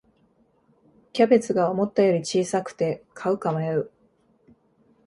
[1.13, 3.91] キャベツが思ったより小さくて買うか迷う